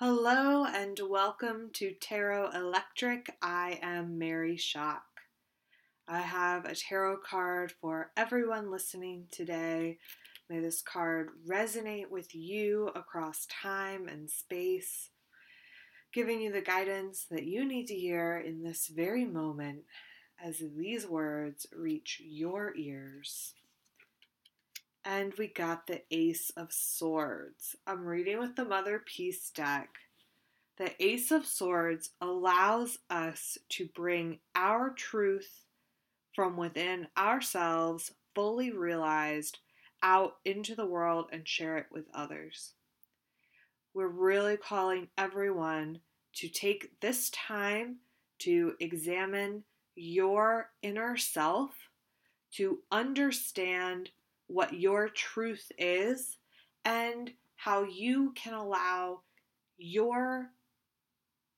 [0.00, 3.30] Hello and welcome to Tarot Electric.
[3.40, 5.04] I am Mary Shock.
[6.08, 9.98] I have a tarot card for everyone listening today.
[10.50, 15.10] May this card resonate with you across time and space,
[16.12, 19.84] giving you the guidance that you need to hear in this very moment
[20.44, 23.54] as these words reach your ears.
[25.06, 27.76] And we got the Ace of Swords.
[27.86, 29.90] I'm reading with the Mother Peace deck.
[30.78, 35.66] The Ace of Swords allows us to bring our truth
[36.34, 39.58] from within ourselves, fully realized,
[40.02, 42.72] out into the world and share it with others.
[43.92, 46.00] We're really calling everyone
[46.36, 47.98] to take this time
[48.38, 49.64] to examine
[49.94, 51.72] your inner self,
[52.52, 54.10] to understand
[54.46, 56.38] what your truth is
[56.84, 59.20] and how you can allow
[59.78, 60.50] your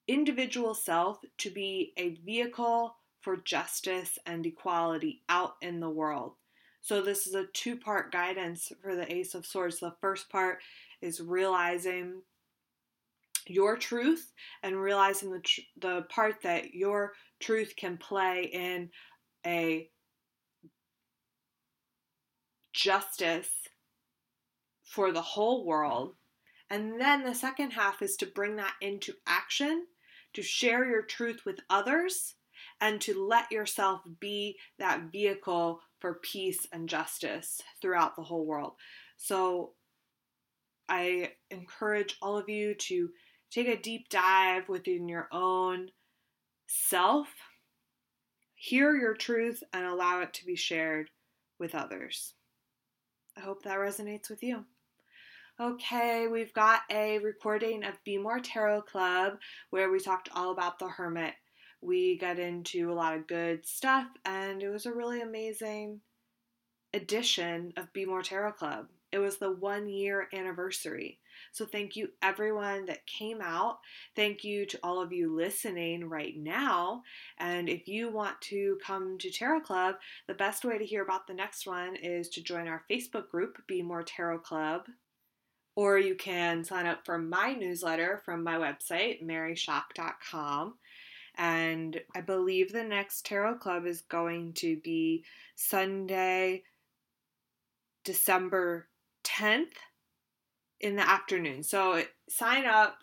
[0.09, 6.34] individual self to be a vehicle for justice and equality out in the world.
[6.80, 9.80] So, this is a two part guidance for the Ace of Swords.
[9.80, 10.59] The first part
[11.02, 12.23] is realizing
[13.48, 18.90] your truth and realizing the, tr- the part that your truth can play in
[19.45, 19.90] a
[22.77, 23.51] justice
[24.85, 26.15] for the whole world.
[26.71, 29.87] And then the second half is to bring that into action,
[30.35, 32.35] to share your truth with others,
[32.80, 38.74] and to let yourself be that vehicle for peace and justice throughout the whole world.
[39.16, 39.73] So
[40.88, 43.09] I encourage all of you to
[43.51, 45.88] take a deep dive within your own
[46.66, 47.29] self,
[48.55, 51.11] hear your truth, and allow it to be shared
[51.59, 52.35] with others.
[53.37, 54.65] I hope that resonates with you.
[55.60, 59.38] Okay, we've got a recording of Be More Tarot Club
[59.70, 61.34] where we talked all about the Hermit.
[61.80, 66.00] We got into a lot of good stuff, and it was a really amazing
[66.94, 68.88] edition of Be More Tarot Club.
[69.16, 71.19] It was the one year anniversary.
[71.50, 73.78] So, thank you everyone that came out.
[74.15, 77.03] Thank you to all of you listening right now.
[77.38, 79.94] And if you want to come to Tarot Club,
[80.26, 83.66] the best way to hear about the next one is to join our Facebook group,
[83.66, 84.82] Be More Tarot Club.
[85.75, 90.75] Or you can sign up for my newsletter from my website, maryshock.com.
[91.38, 95.25] And I believe the next Tarot Club is going to be
[95.55, 96.65] Sunday,
[98.05, 98.88] December
[99.39, 99.75] 10th
[100.81, 101.63] in the afternoon.
[101.63, 102.99] So sign up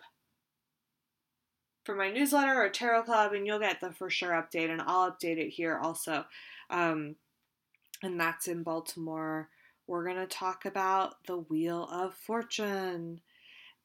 [1.84, 5.10] for my newsletter or tarot club and you'll get the for sure update and I'll
[5.10, 6.24] update it here also.
[6.70, 7.16] Um,
[8.02, 9.48] and that's in Baltimore.
[9.86, 13.20] We're going to talk about the Wheel of Fortune.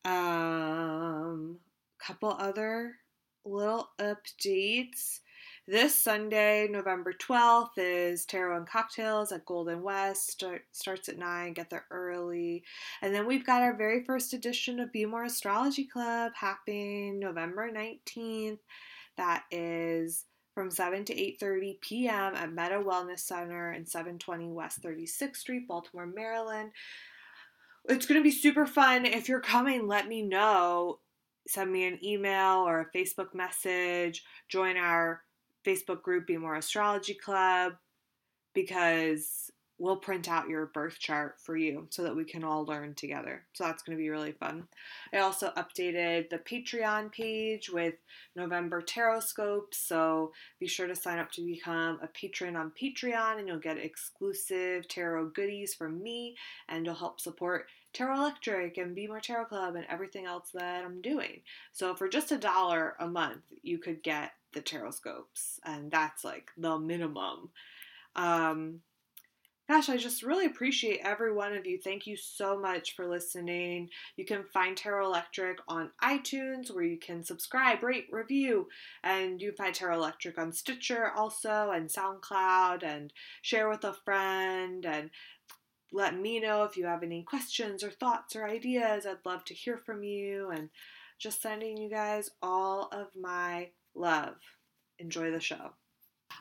[0.05, 1.57] Um,
[1.99, 2.95] couple other
[3.43, 5.19] little updates.
[5.67, 10.31] This Sunday, November 12th, is Tarot and Cocktails at Golden West.
[10.31, 12.63] Start, starts at 9, get there early.
[13.01, 17.71] And then we've got our very first edition of Be More Astrology Club happening November
[17.71, 18.59] 19th.
[19.17, 22.35] That is from 7 to 8.30 p.m.
[22.35, 26.71] at Meta Wellness Center in 720 West 36th Street, Baltimore, Maryland.
[27.87, 29.05] It's going to be super fun.
[29.05, 30.99] If you're coming, let me know.
[31.47, 34.23] Send me an email or a Facebook message.
[34.49, 35.21] Join our
[35.65, 37.73] Facebook group, Be More Astrology Club,
[38.53, 42.93] because we'll print out your birth chart for you so that we can all learn
[42.93, 43.45] together.
[43.53, 44.67] So that's going to be really fun.
[45.13, 47.95] I also updated the Patreon page with
[48.35, 53.39] November tarot scopes, so be sure to sign up to become a patron on Patreon
[53.39, 56.35] and you'll get exclusive tarot goodies from me
[56.67, 60.85] and you'll help support Tarot Electric and Be More Tarot Club and everything else that
[60.85, 61.41] I'm doing.
[61.71, 66.23] So for just a dollar a month, you could get the tarot scopes, and that's
[66.23, 67.49] like the minimum.
[68.15, 68.81] Um,
[69.69, 71.77] gosh, I just really appreciate every one of you.
[71.77, 73.89] Thank you so much for listening.
[74.17, 78.67] You can find Tarot Electric on iTunes where you can subscribe, rate, review,
[79.03, 83.13] and you can find Tarot Electric on Stitcher also and SoundCloud and
[83.43, 85.11] share with a friend and
[85.93, 89.05] let me know if you have any questions or thoughts or ideas.
[89.05, 90.69] I'd love to hear from you and
[91.19, 94.35] just sending you guys all of my love.
[94.97, 95.73] Enjoy the show.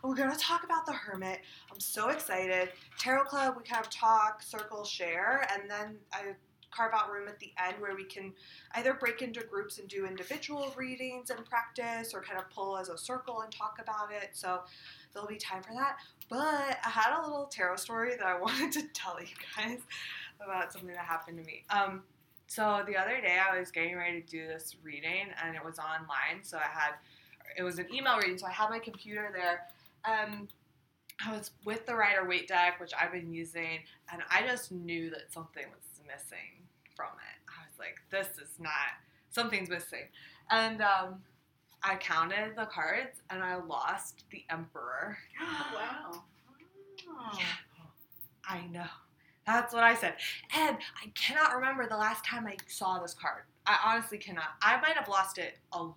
[0.02, 1.40] We're going to talk about the Hermit.
[1.72, 2.70] I'm so excited.
[2.98, 6.34] Tarot Club, we kind of talk, circle, share, and then I
[6.70, 8.32] carve out room at the end where we can
[8.74, 12.88] either break into groups and do individual readings and practice or kind of pull as
[12.90, 14.30] a circle and talk about it.
[14.32, 14.60] So
[15.12, 15.96] there'll be time for that.
[16.28, 19.80] But I had a little tarot story that I wanted to tell you guys
[20.44, 21.64] about something that happened to me.
[21.70, 22.02] Um,
[22.46, 25.78] So the other day I was getting ready to do this reading and it was
[25.78, 26.42] online.
[26.42, 26.92] So I had,
[27.56, 28.38] it was an email reading.
[28.38, 29.62] So I had my computer there
[30.04, 30.52] and
[31.24, 33.80] I was with the Rider Waite deck, which I've been using,
[34.12, 37.38] and I just knew that something was missing from it.
[37.48, 38.72] I was like, this is not,
[39.30, 40.06] something's missing.
[40.50, 41.22] And um,
[41.82, 45.18] I counted the cards and I lost the Emperor.
[45.74, 46.22] wow.
[47.08, 47.38] Oh.
[47.38, 47.44] Yeah.
[48.48, 48.86] I know.
[49.46, 50.14] That's what I said.
[50.54, 53.44] And I cannot remember the last time I saw this card.
[53.66, 54.44] I honestly cannot.
[54.62, 55.88] I might have lost it a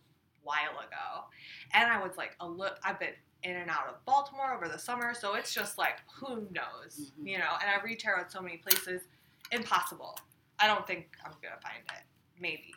[0.44, 1.26] while ago.
[1.74, 2.78] And I was like, a look.
[2.84, 3.14] I've been
[3.44, 7.28] in and out of Baltimore over the summer, so it's just like, who knows, Mhm.
[7.28, 7.58] you know?
[7.62, 9.04] And I read tarot so many places,
[9.52, 10.18] impossible.
[10.60, 12.04] I don't think I'm gonna find it.
[12.40, 12.74] Maybe.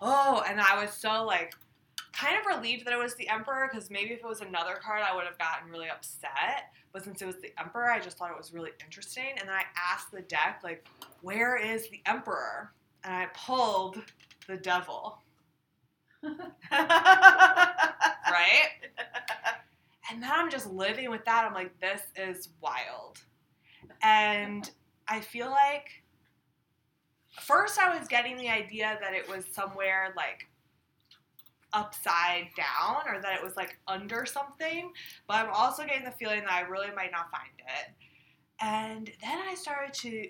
[0.00, 1.54] Oh, and I was so like,
[2.12, 5.02] kind of relieved that it was the Emperor because maybe if it was another card,
[5.02, 6.72] I would have gotten really upset.
[6.92, 9.36] But since it was the Emperor, I just thought it was really interesting.
[9.38, 10.86] And then I asked the deck, like,
[11.22, 12.72] where is the Emperor?
[13.02, 14.00] And I pulled
[14.46, 15.18] the Devil.
[16.72, 18.70] right?
[20.10, 21.44] And then I'm just living with that.
[21.44, 23.18] I'm like, this is wild.
[24.02, 24.70] And
[25.08, 26.02] I feel like
[27.40, 30.48] first I was getting the idea that it was somewhere like
[31.72, 34.92] upside down or that it was like under something,
[35.26, 37.92] but I'm also getting the feeling that I really might not find it.
[38.60, 40.28] And then I started to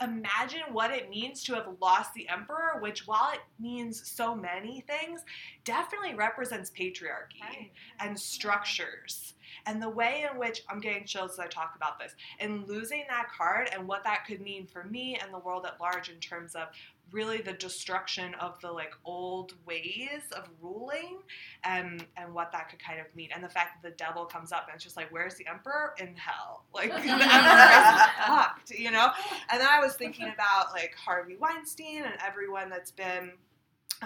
[0.00, 4.82] imagine what it means to have lost the emperor, which while it means so many
[4.82, 5.24] things,
[5.64, 9.34] definitely represents patriarchy and structures.
[9.66, 13.04] And the way in which I'm getting chills as I talk about this and losing
[13.08, 16.20] that card and what that could mean for me and the world at large in
[16.20, 16.68] terms of
[17.12, 21.18] really the destruction of the like old ways of ruling
[21.64, 23.30] and and what that could kind of mean.
[23.34, 25.94] And the fact that the devil comes up and it's just like where's the emperor?
[25.98, 26.64] In hell.
[26.74, 29.10] Like the emperor is fucked you know?
[29.50, 33.32] And then I was thinking about like Harvey Weinstein and everyone that's been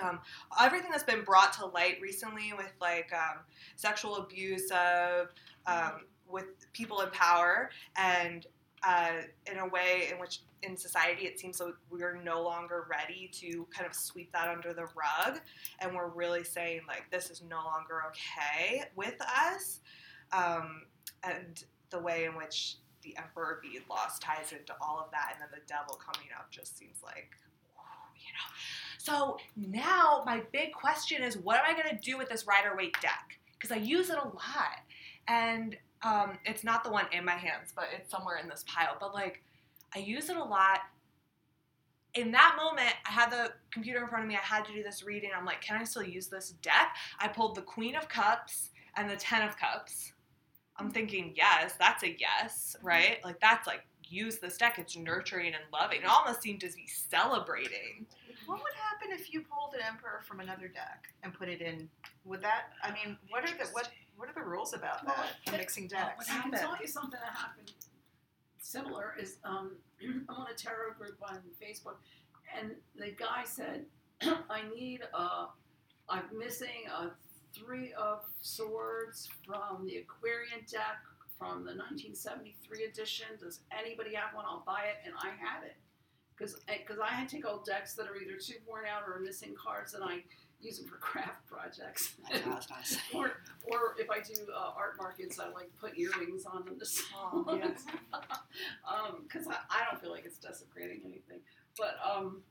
[0.00, 0.20] um,
[0.60, 3.40] everything that's been brought to light recently with like um,
[3.76, 5.28] sexual abuse of
[5.66, 8.46] um, with people in power and
[8.84, 13.28] uh, in a way in which in society it seems like we're no longer ready
[13.32, 15.40] to kind of sweep that under the rug.
[15.80, 19.80] And we're really saying like this is no longer okay with us.
[20.32, 20.82] Um,
[21.22, 25.42] and the way in which the emperor being lost ties into all of that and
[25.42, 27.30] then the devil coming up just seems like
[28.16, 28.54] you know.
[28.98, 32.74] So now my big question is what am i going to do with this Rider
[32.76, 33.38] Waite deck?
[33.52, 34.80] Because i use it a lot.
[35.28, 38.96] And um, it's not the one in my hands but it's somewhere in this pile.
[38.98, 39.42] But like
[39.94, 40.80] i use it a lot.
[42.14, 44.36] In that moment i had the computer in front of me.
[44.36, 45.30] I had to do this reading.
[45.36, 46.96] I'm like can i still use this deck?
[47.18, 50.12] I pulled the queen of cups and the ten of cups.
[50.76, 53.18] I'm thinking yes that's a yes right?
[53.24, 53.82] Like that's like
[54.12, 54.78] use this deck.
[54.78, 56.02] It's nurturing and loving.
[56.02, 58.06] It almost seemed to be celebrating.
[58.46, 61.88] What would happen if you pulled an emperor from another deck and put it in?
[62.24, 62.72] Would that?
[62.82, 63.88] I mean, what are the what?
[64.16, 65.52] What are the rules about Well, that?
[65.54, 66.28] it- mixing decks.
[66.30, 67.72] I can tell you something that happened
[68.58, 69.72] similar is um,
[70.02, 71.96] I'm on a tarot group on Facebook,
[72.58, 73.86] and the guy said,
[74.22, 75.46] "I need uh,
[76.08, 77.10] I'm missing a
[77.54, 80.98] three of swords from the Aquarian deck
[81.38, 83.26] from the 1973 edition.
[83.40, 84.44] Does anybody have one?
[84.46, 85.76] I'll buy it." And I had it
[86.36, 89.18] because because I had to take old decks that are either too worn out or
[89.20, 90.22] missing cards, and I
[90.62, 92.14] use them for craft projects.
[92.30, 93.00] That's what I was gonna say.
[93.14, 93.32] or
[93.64, 97.44] or if I do uh, art markets, I like put earrings on them to sell.
[97.46, 97.84] Oh, yes.
[99.22, 101.40] because I, I don't feel like it's desecrating anything.
[101.78, 102.42] But um,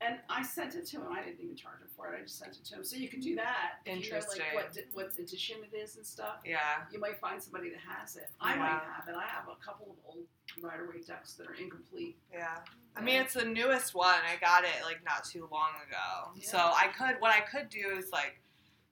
[0.00, 1.04] and I sent it to him.
[1.10, 2.18] I didn't even charge him for it.
[2.18, 2.84] I just sent it to him.
[2.84, 3.78] So you can do that.
[3.84, 4.42] If You know, Interesting.
[4.54, 6.40] like what what edition it is and stuff.
[6.44, 8.28] yeah You might find somebody that has it.
[8.40, 8.58] I Yeah.
[8.58, 9.14] might have it.
[9.14, 10.24] I have a couple of old
[10.60, 12.16] Rider Waite decks that are incomplete.
[12.32, 12.58] Yeah.
[12.96, 14.14] I mean, it's the newest one.
[14.30, 16.32] I got it like not too long ago.
[16.36, 16.48] Yeah.
[16.48, 18.40] So I could, what I could do is like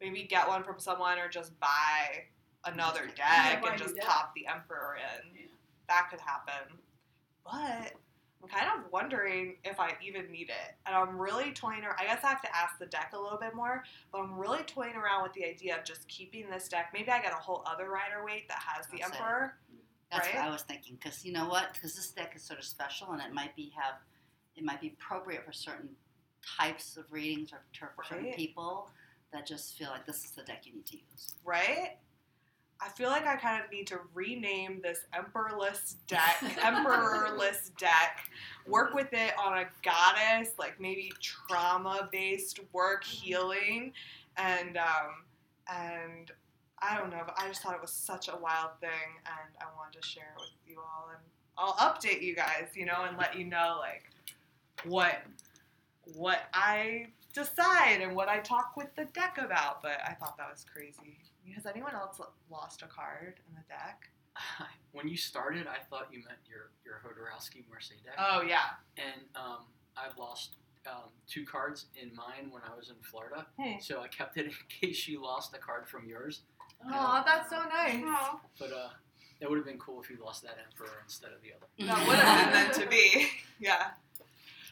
[0.00, 2.24] maybe get one from someone or just buy
[2.64, 4.04] another deck buy and just deck.
[4.04, 5.36] pop the Emperor in.
[5.36, 5.46] Yeah.
[5.88, 6.78] That could happen.
[7.44, 7.92] But
[8.42, 10.74] I'm kind of wondering if I even need it.
[10.86, 11.96] And I'm really toying around.
[12.00, 14.62] I guess I have to ask the deck a little bit more, but I'm really
[14.64, 16.90] toying around with the idea of just keeping this deck.
[16.92, 19.04] Maybe I get a whole other Rider Waite that has the say.
[19.04, 19.54] Emperor.
[20.10, 20.36] That's Right?
[20.36, 20.98] what I was thinking.
[21.00, 21.72] Because you know what?
[21.72, 23.94] Because this deck is sort of special, and it might be have,
[24.56, 25.88] it might be appropriate for certain
[26.58, 27.60] types of readings or
[27.94, 28.90] for certain people
[29.32, 31.34] that just feel like this is the deck you need to use.
[31.44, 31.96] right?
[32.84, 38.28] I feel like I kind of need to rename this Emperorless deck, Emperorless deck,
[38.66, 43.92] work with it on a goddess, like maybe trauma-based work, healing,
[44.36, 45.24] and um,
[45.70, 46.32] and
[46.80, 48.90] I don't know, but I just thought it was such a wild thing,
[49.26, 51.20] and I wanted to share it with you all, and
[51.56, 54.10] I'll update you guys, you know, and let you know like
[54.84, 55.22] what
[56.16, 59.82] what I decide and what I talk with the deck about.
[59.82, 61.18] But I thought that was crazy.
[61.54, 62.20] Has anyone else
[62.50, 64.08] lost a card in the deck?
[64.92, 68.76] when you started, I thought you meant your your Jodorowsky Marseille deck, Oh yeah.
[68.96, 69.64] and um,
[69.96, 70.56] I've lost
[70.86, 73.46] um, two cards in mine when I was in Florida.
[73.60, 73.78] Hmm.
[73.80, 76.42] So I kept it in case you lost a card from yours.
[76.86, 78.02] Oh, that's so nice.
[78.58, 78.88] But uh,
[79.40, 81.66] it would have been cool if you lost that Emperor instead of the other.
[81.92, 83.28] That would have been meant to be.
[83.60, 83.90] Yeah.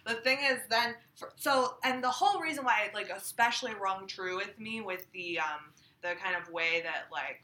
[0.04, 4.08] The thing is, then, for, so, and the whole reason why it, like, especially rung
[4.08, 5.60] true with me with the, um,
[6.02, 7.42] the kind of way that, like,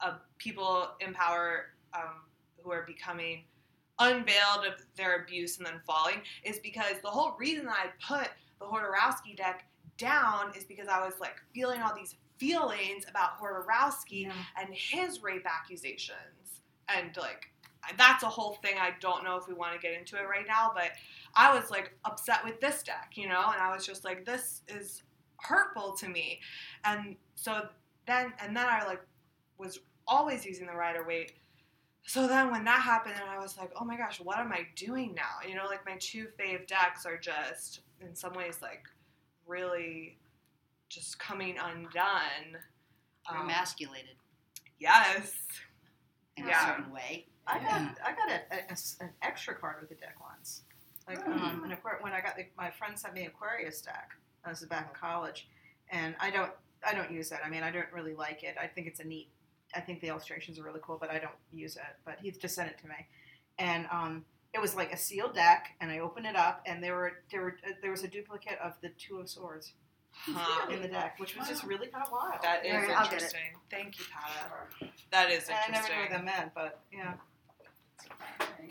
[0.00, 2.22] uh, people in power um,
[2.62, 3.44] who are becoming
[3.98, 8.30] unveiled of their abuse and then falling is because the whole reason that I put
[8.58, 9.66] the Jodorowsky deck
[9.96, 14.30] down is because I was, like, feeling all these feelings about Jodorowsky
[14.60, 16.60] and his rape accusations.
[16.88, 17.50] And like
[17.96, 20.46] that's a whole thing I don't know if we want to get into it right
[20.46, 20.90] now, but
[21.34, 24.62] I was like upset with this deck, you know, and I was just like this
[24.68, 25.02] is
[25.42, 26.40] hurtful to me.
[26.84, 27.68] And so
[28.06, 29.00] then and then I like
[29.58, 31.32] was always using the Rider Waite.
[32.04, 34.66] So then when that happened and I was like, "Oh my gosh, what am I
[34.76, 38.84] doing now?" You know, like my two fave decks are just in some ways like
[39.46, 40.16] really
[40.88, 42.58] just coming undone.
[43.28, 44.14] Um, emasculated
[44.78, 45.32] Yes.
[46.36, 46.62] in Yeah.
[46.62, 47.26] a certain way.
[47.48, 50.62] I got I got a, a- a s- an extra card with the deck once.
[51.08, 54.10] Like um, an Aquar- when I got the, my friend sent me Aquarius deck.
[54.48, 55.48] This is back in college,
[55.90, 56.50] and I don't
[56.86, 57.40] I don't use that.
[57.44, 58.56] I mean I don't really like it.
[58.60, 59.28] I think it's a neat.
[59.74, 61.82] I think the illustrations are really cool, but I don't use it.
[62.04, 62.94] But he just sent it to me,
[63.58, 64.24] and um,
[64.54, 67.42] it was like a sealed deck, and I opened it up, and there were there
[67.42, 69.72] were uh, there was a duplicate of the Two of Swords
[70.18, 70.70] Huh.
[70.70, 72.40] in the deck, which was just really kind of wild.
[72.42, 73.14] That is Alright, I'll get it.
[73.16, 73.40] interesting.
[73.70, 74.90] Thank you, Pat.
[75.12, 75.96] That is and I never interesting.
[75.96, 77.18] knew what that meant, but yeah, Okay.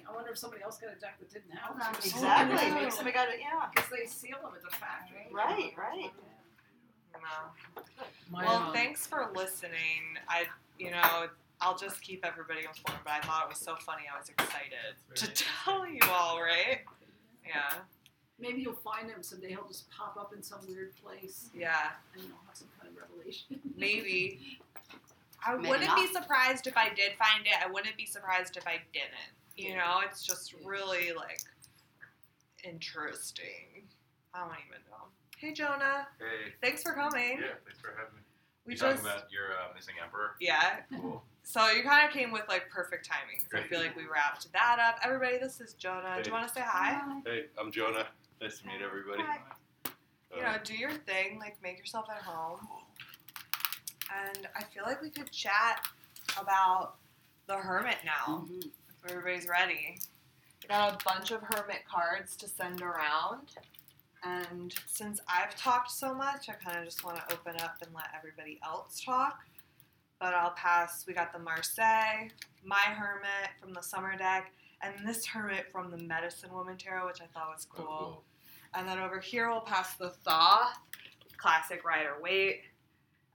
[0.07, 2.05] I wonder if somebody else got a deck that didn't have it.
[2.05, 2.55] exactly.
[2.67, 2.73] yeah.
[2.73, 3.35] Maybe somebody got it.
[3.39, 3.67] Yeah.
[3.73, 5.27] Because they seal them at the factory.
[5.31, 6.11] Right, right.
[7.13, 7.81] No.
[8.31, 10.17] My, Well, um, thanks for listening.
[10.27, 10.45] I,
[10.77, 11.27] you know,
[11.61, 13.01] I'll just keep everybody informed.
[13.03, 14.03] But I thought it was so funny.
[14.13, 16.39] I was excited to tell you all.
[16.41, 16.79] Right?
[17.47, 17.79] Yeah.
[18.37, 19.49] Maybe you'll find him someday.
[19.49, 21.91] He'll just pop up in some weird place, Yeah.
[22.13, 23.59] and you'll have some kind of revelation.
[23.77, 24.59] Maybe.
[25.45, 27.53] I Maybe wouldn't be surprised if I did find it.
[27.63, 29.31] I wouldn't be surprised if I didn't.
[29.55, 31.39] You know, it's just really like
[32.63, 33.83] interesting.
[34.33, 35.05] I don't even know.
[35.37, 37.37] Hey Jonah, Hey, thanks for coming.
[37.39, 38.21] yeah, thanks for having me.
[38.65, 40.31] We you just talking about your uh, missing emperor?
[40.41, 40.77] yeah.
[40.99, 41.23] Cool.
[41.43, 43.37] So you kind of came with like perfect timing.
[43.41, 43.69] 'cause I Great.
[43.69, 44.97] feel like we wrapped that up.
[45.03, 46.19] Everybody, this is Jonah.
[46.23, 47.21] Do you want to say hi?
[47.23, 48.07] Hey, I'm Jonah.
[48.41, 49.21] Nice to meet everybody.
[49.21, 49.37] Hi.
[49.85, 49.89] Uh,
[50.37, 51.37] You know, do your thing.
[51.39, 52.59] Like make yourself at home.
[54.13, 55.85] And I feel like we could chat
[56.39, 56.95] about
[57.47, 58.45] the Hermit now.
[58.49, 58.71] Mhm.
[59.03, 59.99] if everybody's ready.
[60.63, 63.55] I got a bunch of hermit cards to send around.
[64.23, 67.93] And since I've talked so much, I kind of just want to open up and
[67.93, 69.45] let everybody else talk.
[70.19, 71.05] But I'll pass.
[71.05, 72.29] We got the Marseille,
[72.63, 77.21] my hermit from the summer deck, and this hermit from the Medicine Woman Tarot, which
[77.21, 78.23] I thought was oh, cool.
[78.73, 80.79] And then over here we'll pass the Thoth,
[81.37, 82.63] classic Rider Waite.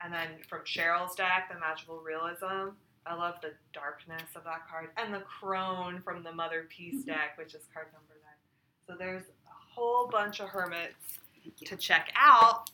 [0.03, 2.75] And then from Cheryl's deck, the Magical Realism.
[3.07, 4.89] I love the darkness of that card.
[4.97, 7.11] And the Crone from the Mother Peace mm-hmm.
[7.11, 8.87] deck, which is card number nine.
[8.87, 11.19] So there's a whole bunch of hermits
[11.65, 12.71] to check out.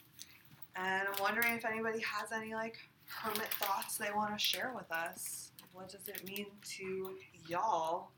[0.77, 2.77] And I'm wondering if anybody has any like
[3.09, 5.53] hermit thoughts they want to share with us.
[5.73, 7.11] What does it mean to
[7.49, 8.11] y'all?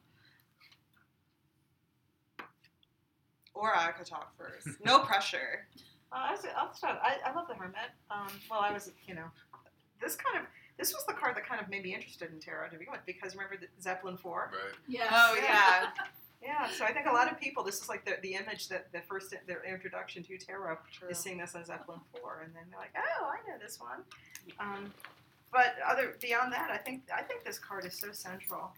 [3.54, 4.68] Or I could talk first.
[4.84, 5.66] No pressure.
[6.12, 6.98] Uh, I was, I'll start.
[7.02, 7.92] I, I love the Hermit.
[8.10, 9.26] Um, well, I was, you know,
[10.00, 10.46] this kind of
[10.78, 13.00] this was the card that kind of made me interested in tarot to begin with
[13.04, 14.52] because remember the Zeppelin Four.
[14.52, 14.74] Right.
[14.86, 15.08] Yes.
[15.12, 15.90] Oh yeah.
[16.40, 18.92] Yeah, so I think a lot of people this is like the, the image that
[18.92, 21.08] the first their introduction to tarot True.
[21.08, 24.04] is seeing this on Zeppelin Four, and then they're like, oh, I know this one.
[24.60, 24.92] Um,
[25.52, 28.72] but other beyond that, I think I think this card is so central.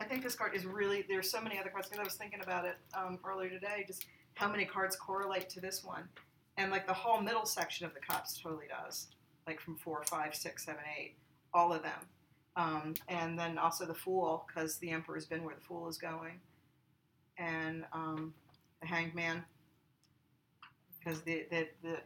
[0.00, 1.04] I think this card is really.
[1.08, 3.84] There's so many other cards because I was thinking about it um, earlier today.
[3.86, 6.08] Just how many cards correlate to this one,
[6.56, 9.08] and like the whole middle section of the cups totally does.
[9.46, 11.16] Like from four, five, six, seven, eight,
[11.52, 12.06] all of them.
[12.54, 16.40] Um, and then also the Fool because the Emperor's been where the Fool is going,
[17.38, 18.34] and um,
[18.80, 19.44] the Hanged Man
[20.98, 21.96] because the, the the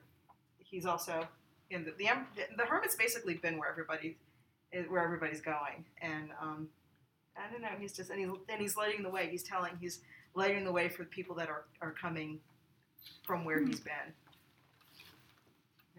[0.59, 1.27] he's also
[1.71, 2.09] in the the,
[2.57, 4.17] the Hermit's basically been where everybody
[4.89, 6.69] where everybody's going, and um,
[7.37, 7.69] I don't know.
[7.79, 9.29] He's just and he's and he's lighting the way.
[9.31, 10.01] He's telling he's
[10.37, 12.41] lighting the way for the people that are are coming
[13.27, 14.15] from where he's been,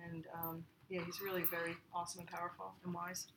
[0.05, 3.27] and um, yeah, he's really very awesome and powerful and wise.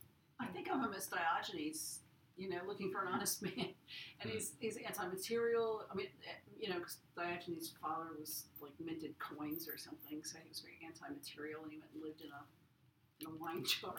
[0.40, 2.00] I think I'm a Miss Diogenes.
[2.36, 3.74] you know, looking for an honest man,
[4.20, 5.84] and he's he's anti-material.
[5.90, 10.38] I mean, eh, you know, because Diogenes' father was like minted coins or something, so
[10.42, 12.42] he was very anti-material, and he went and lived in a
[13.20, 13.94] in a wine jar.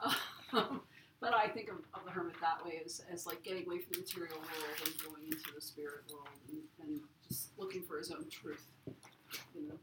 [0.52, 0.82] Um,
[1.20, 3.92] but I think of, of the hermit that way as, as like getting away from
[3.94, 8.10] the material world and going into the spirit world and, and just looking for his
[8.10, 8.64] own truth.
[9.54, 9.74] You know.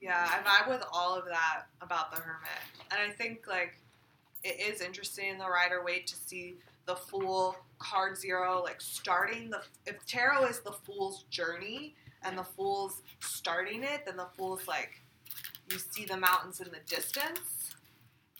[0.00, 2.48] Yeah, I vibe with all of that about the hermit.
[2.90, 3.74] And I think like
[4.42, 6.56] it is interesting in the Rider Waite to see
[6.86, 12.44] the Fool card zero like starting the if tarot is the Fool's journey and the
[12.44, 14.99] Fool's starting it, then the Fool's like
[15.70, 17.74] you see the mountains in the distance.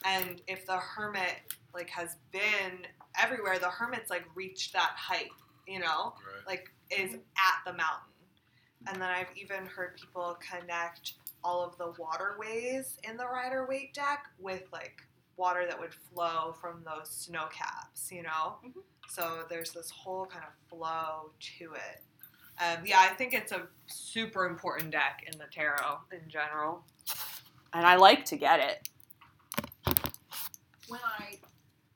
[0.04, 1.36] And if the hermit
[1.74, 2.86] like has been
[3.20, 5.30] everywhere, the hermit's like reached that height,
[5.66, 6.14] you know?
[6.26, 6.46] Right.
[6.46, 8.06] like is at the mountain.
[8.86, 13.94] And then I've even heard people connect all of the waterways in the Rider Waite
[13.94, 15.02] deck with like
[15.36, 18.58] water that would flow from those snow caps, you know?
[18.64, 18.82] Mhm.
[19.08, 22.02] So there's this whole kind of flow to it.
[22.60, 26.84] Um, yeah, I think it's a super important deck in the tarot in general.
[27.72, 28.88] And I like to get it.
[30.88, 31.38] when I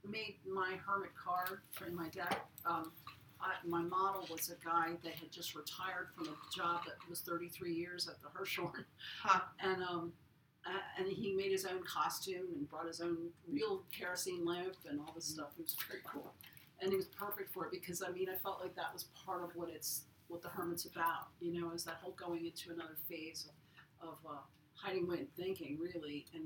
[0.09, 2.93] made my hermit card for my deck, um,
[3.41, 7.21] I, my model was a guy that had just retired from a job that was
[7.21, 8.85] 33 years at the Hirshhorn,
[9.23, 9.41] Huh.
[9.61, 10.13] and um,
[10.67, 13.17] uh, and he made his own costume and brought his own
[13.51, 15.49] real kerosene lamp and all this stuff.
[15.59, 16.33] It was very cool,
[16.81, 19.43] and he was perfect for it because I mean I felt like that was part
[19.43, 21.29] of what it's what the hermit's about.
[21.41, 23.49] You know, is that whole going into another phase
[24.01, 24.39] of, of uh,
[24.75, 26.45] hiding away and thinking really and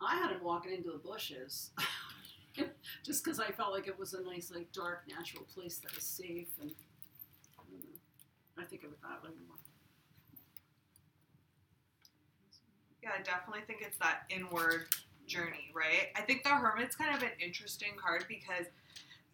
[0.00, 1.70] I had him walking into the bushes
[3.04, 6.04] just because I felt like it was a nice, like, dark, natural place that was
[6.04, 6.48] safe.
[6.60, 6.70] And
[7.58, 7.98] I, don't know.
[8.58, 9.56] I think it that way more.
[13.02, 14.86] Yeah, I definitely think it's that inward
[15.26, 16.08] journey, right?
[16.16, 18.66] I think the hermit's kind of an interesting card because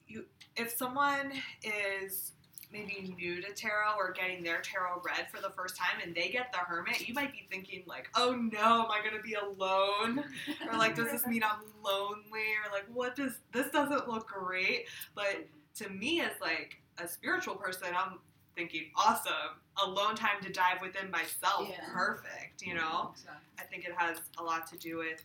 [0.09, 0.25] you
[0.57, 2.33] if someone is
[2.73, 6.29] maybe new to tarot or getting their tarot read for the first time and they
[6.29, 9.35] get the hermit, you might be thinking like, "Oh no, am I going to be
[9.35, 10.25] alone?"
[10.71, 14.87] or like, "Does this mean I'm lonely?" or like, "What does this doesn't look great?"
[15.15, 18.19] But to me as like a spiritual person, I'm
[18.55, 19.61] thinking, "Awesome.
[19.83, 21.69] Alone time to dive within myself.
[21.69, 21.85] Yeah.
[21.93, 23.13] Perfect." You know?
[23.15, 23.47] Exactly.
[23.59, 25.25] I think it has a lot to do with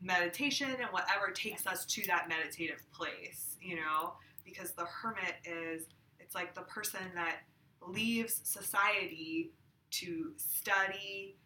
[0.00, 4.14] meditation and whatever takes us to that meditative place, you know?
[4.44, 5.86] Because the hermit is,
[6.32, 7.40] it's like the person that
[7.86, 9.52] leaves society
[9.90, 11.36] to study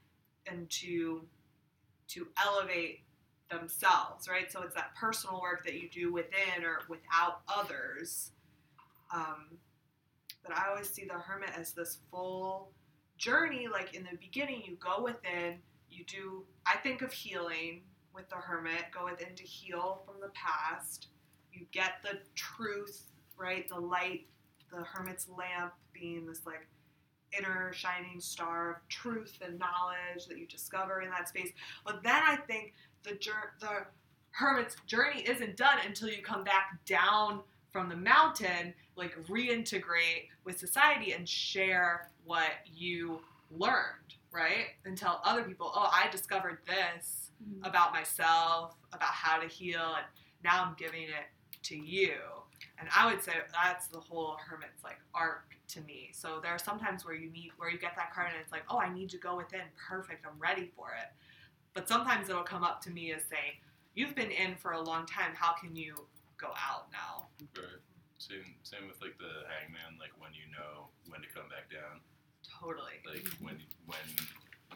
[0.46, 1.22] and to
[2.09, 3.01] to elevate
[3.51, 4.51] themselves, right?
[4.53, 8.31] So it's that personal work that you do within or without others.
[9.12, 9.59] Um,
[10.44, 12.70] but I always see the hermit as this full
[13.18, 13.66] journey.
[13.66, 15.59] Like in the beginning, you go within,
[15.90, 17.81] you do i think of healing
[18.14, 21.09] with the hermit go within to heal from the past
[21.53, 23.07] you get the truth
[23.38, 24.27] right the light
[24.70, 26.66] the hermit's lamp being this like
[27.37, 31.50] inner shining star of truth and knowledge that you discover in that space
[31.85, 33.18] but then i think the
[33.61, 33.85] the
[34.31, 37.40] hermit's journey isn't done until you come back down
[37.72, 44.68] from the mountain like reintegrate with society and share what you learned, right?
[44.85, 47.64] And tell other people, oh, I discovered this mm-hmm.
[47.64, 50.07] about myself, about how to heal, and
[50.42, 51.26] now I'm giving it
[51.64, 52.14] to you.
[52.79, 56.11] And I would say that's the whole hermit's like arc to me.
[56.12, 58.65] So there are sometimes where you meet where you get that card and it's like,
[58.69, 59.62] oh, I need to go within.
[59.77, 61.09] Perfect, I'm ready for it.
[61.73, 63.61] But sometimes it'll come up to me as saying,
[63.97, 65.97] You've been in for a long time, how can you
[66.37, 67.33] go out now?
[67.57, 67.81] Right.
[68.21, 69.97] Same, same with like the hangman.
[69.97, 72.05] Like when you know when to come back down.
[72.45, 73.01] Totally.
[73.09, 73.57] Like when,
[73.89, 74.05] when,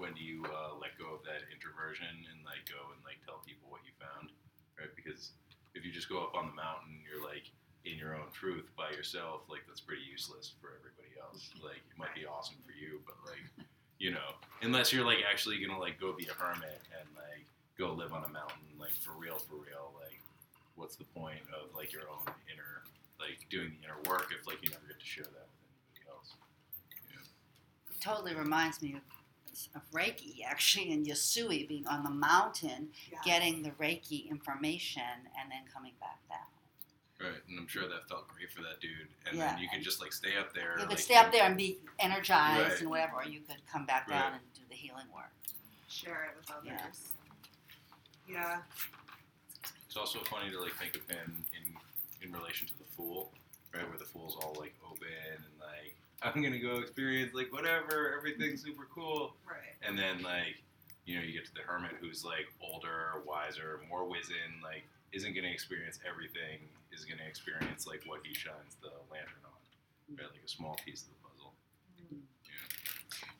[0.01, 3.45] when do you uh, let go of that introversion and like go and like tell
[3.45, 4.33] people what you found,
[4.81, 4.93] right?
[4.97, 5.37] Because
[5.77, 7.53] if you just go up on the mountain, you're like
[7.85, 9.43] in your own truth by yourself.
[9.49, 11.51] Like that's pretty useless for everybody else.
[11.63, 13.67] Like it might be awesome for you, but like
[13.99, 17.47] you know, unless you're like actually gonna like go be a hermit and like
[17.79, 20.21] go live on a mountain, like for real, for real, like
[20.77, 22.83] what's the point of like your own inner
[23.19, 26.05] like doing the inner work if like you never get to share that with anybody
[26.09, 26.33] else?
[27.91, 29.03] It totally reminds me of,
[29.75, 33.19] of Reiki, actually, and Usui being on the mountain, Yeah.
[33.25, 35.03] getting the Reiki information,
[35.39, 36.47] and then coming back down.
[37.21, 39.09] Right, and I'm sure that felt great for that dude.
[39.29, 40.73] And Yeah, then you could just like stay up there.
[40.77, 42.81] You like, could stay up there and be energized Right.
[42.81, 44.41] and whatever, or you could come back down Right.
[44.41, 45.31] and do the healing work.
[45.89, 46.81] Share it with Yeah.
[46.83, 47.13] others.
[48.27, 48.63] Yeah.
[49.87, 51.77] It's also funny to like think of him in
[52.23, 53.33] in relation to the fool,
[53.75, 53.87] right?
[53.89, 58.63] Where the fool's all like open and like I'm gonna go experience like whatever, everything's
[58.63, 59.35] super cool.
[59.47, 59.75] Right.
[59.83, 60.63] And then like
[61.07, 65.33] you know you get to the hermit who's like older, wiser, more wizened, like isn't
[65.35, 66.61] going to experience everything.
[66.93, 70.27] Is going to experience like what he shines the lantern on, right?
[70.31, 71.55] Like a small piece of the puzzle.
[72.03, 72.17] Mm-hmm.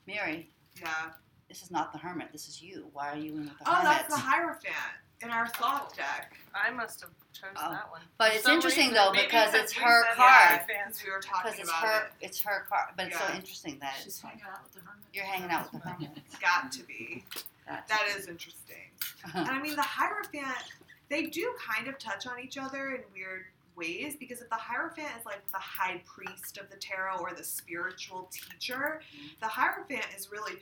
[0.07, 1.11] Mary, Yeah.
[1.49, 2.31] this is not the hermit.
[2.31, 2.89] This is you.
[2.93, 3.87] Why are you in with the Oh, hermit?
[3.87, 4.73] Oh, that's the Hierophant
[5.21, 6.33] in our soft deck.
[6.55, 7.71] I must have chose Oh.
[7.71, 8.01] that one.
[8.17, 10.49] But For it's interesting reason, though because because it's her said card.
[10.51, 12.11] yeah, Fans, we Because it's about her, it.
[12.25, 12.93] it's her card.
[12.97, 15.05] But it's so interesting that She's it's hanging out with the hermit.
[15.13, 16.09] you're hanging out with the hermit.
[16.25, 17.23] It's got to be.
[17.67, 18.77] That's That is interesting.
[19.35, 20.65] And I mean, the Hierophant,
[21.11, 23.43] they do kind of touch on each other in weird
[23.75, 27.43] ways because if the Hierophant is like the high priest of the tarot or the
[27.43, 29.27] spiritual teacher, mm-hmm.
[29.41, 30.53] the Hierophant is really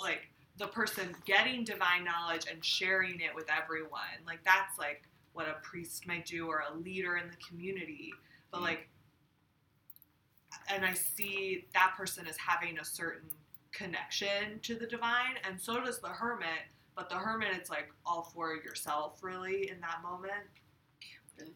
[0.00, 0.22] like
[0.56, 4.00] the person getting divine knowledge and sharing it with everyone.
[4.26, 8.12] Like, that's like what a priest might do or a leader in the community.
[8.50, 8.66] But mm-hmm.
[8.66, 8.88] like,
[10.68, 13.28] and I see that person as having a certain
[13.72, 16.48] connection to the divine, and so does the hermit.
[16.96, 20.32] But the hermit, it's like all for yourself, really, in that moment.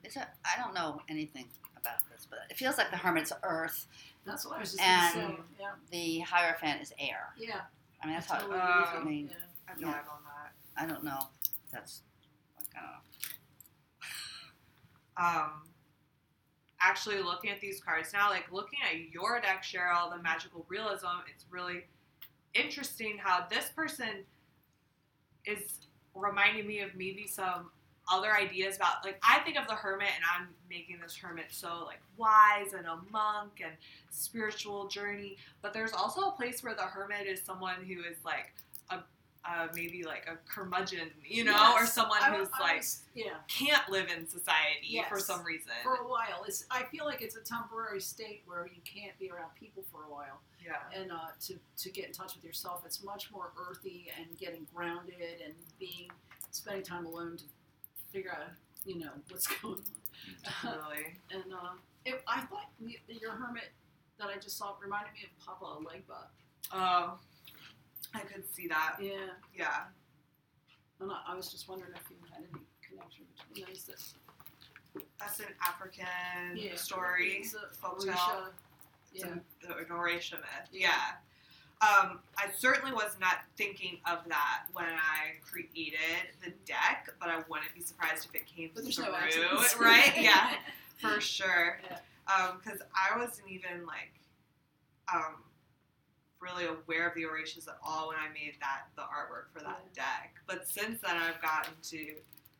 [0.02, 3.86] Is it, I don't know anything about this, but it feels like the hermit's earth.
[4.24, 5.42] That's what I was just And- gonna say.
[5.60, 7.34] Yeah, The hierophant is air.
[7.36, 7.62] yeah.
[8.02, 8.40] I mean, that's I how.
[8.40, 8.64] totally Uh.
[8.64, 9.36] I mean, yeah.
[9.66, 9.88] I have Yeah.
[10.10, 10.52] on that.
[10.76, 11.28] I don't know.
[11.70, 12.02] That's
[12.56, 13.00] like I don't know.
[15.16, 15.68] um,
[16.80, 21.06] actually looking at these cards now, like looking at your deck, Cheryl, the magical realism,
[21.34, 21.84] it's really
[22.54, 24.24] interesting how this person
[25.46, 25.80] is
[26.14, 27.70] reminding me of maybe some
[28.12, 31.84] other ideas about like I think of the hermit and I'm making this hermit so
[31.86, 33.72] like wise and a monk and
[34.10, 38.52] spiritual journey, but there's also a place where the hermit is someone who is like
[38.90, 38.98] a
[39.46, 43.34] uh, maybe like a curmudgeon, you know, or someone I- who's I like was- yeah.
[43.48, 45.70] can't live in society for some reason.
[45.82, 46.64] For a while, it's.
[46.70, 50.10] I feel like it's a temporary state where you can't be around people for a
[50.10, 50.76] while, yeah.
[50.98, 54.66] and uh, to to get in touch with yourself, it's much more earthy and getting
[54.74, 56.10] grounded and being
[56.50, 57.44] spending time alone to
[58.12, 58.48] figure out,
[58.86, 59.74] you know, what's going
[60.64, 60.72] on.
[60.72, 61.16] Really.
[61.32, 61.72] And uh,
[62.06, 62.70] it, I thought
[63.08, 63.70] your hermit
[64.18, 66.28] that I just saw reminded me of Papa Legba.
[66.74, 67.18] Um,
[68.14, 68.96] I could see that.
[69.00, 69.12] Yeah,
[69.54, 69.84] Yeah.
[71.00, 73.84] and I, I was just wondering if you had any connection between those.
[73.84, 76.06] That, That's an African
[76.56, 77.38] yeah, story.
[77.40, 78.50] It's a folktale.
[79.12, 79.26] Yeah.
[79.26, 80.68] a- the Orisha myth.
[80.72, 80.90] Yeah.
[81.80, 85.98] Um, I certainly was not thinking of that when I created
[86.42, 89.10] the deck, but I wouldn't be surprised if it came through, no
[89.80, 90.12] right?
[90.18, 90.52] Yeah,
[90.98, 91.80] for sure.
[91.90, 91.98] Yeah.
[92.56, 94.12] Because I wasn't even like
[95.12, 95.34] um,
[96.64, 99.92] really aware of the Orishas at all when I made that the artwork for that
[99.94, 100.34] deck.
[100.46, 102.14] But since then, I've gotten to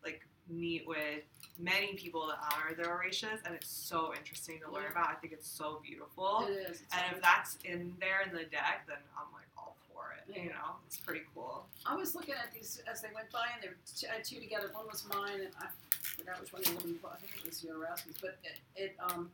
[0.04, 1.22] like meet with
[1.58, 4.90] many people that honor the Orishas, and it's so interesting to learn Yeah.
[4.92, 5.08] about.
[5.10, 6.46] I think it's so beautiful.
[6.48, 6.82] It is.
[6.92, 10.36] And if that's in there in the deck, then I'm like all for it.
[10.36, 11.66] You know, it's pretty cool.
[11.86, 14.24] I was looking at these as they went by, and they were t- I had
[14.24, 14.70] two together.
[14.72, 17.18] One was mine, and I forgot which one the woman bought.
[17.22, 19.30] I think it was Yarowski's, but it, it um,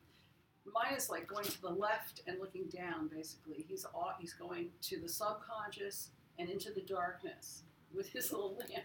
[0.66, 3.08] mine is like going to the left and looking down.
[3.08, 7.62] Basically, he's all, he's going to the subconscious and into the darkness
[7.94, 8.84] with his little lamp.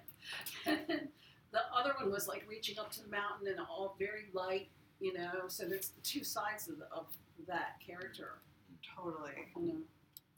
[0.65, 1.07] And then
[1.51, 5.13] the other one was like reaching up to the mountain and all very light, you
[5.13, 5.47] know.
[5.47, 7.07] So there's two sides of, the, of
[7.47, 8.39] that character.
[8.97, 9.31] Totally.
[9.57, 9.77] You know.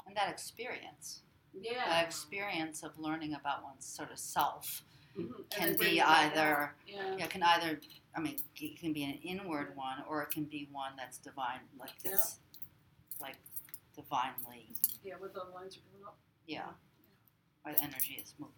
[0.06, 1.22] And that experience,
[1.54, 1.86] Yeah.
[1.88, 4.84] that experience of learning about one's sort of self,
[5.18, 5.50] Mhm.
[5.50, 6.76] Can be either.
[6.86, 7.16] Yeah.
[7.18, 7.80] yeah, can either
[8.18, 11.60] I mean it can be an inward one or it can be one that's divine,
[11.80, 12.38] like this,
[13.22, 13.36] like
[13.96, 16.18] divinely, Yeah, with the lines are going up.
[16.48, 16.66] yeah,
[17.64, 18.56] or the energy is moving.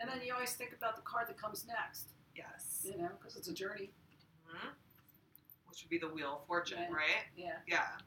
[0.00, 2.80] And then you always think about the card that comes next, Yes.
[2.84, 3.90] you know, because it's a journey.
[4.46, 4.72] Mhm.
[5.66, 7.08] Which would be the Wheel of Fortune, Right.
[7.08, 7.26] right?
[7.36, 7.60] Yeah.
[7.66, 7.98] Yeah.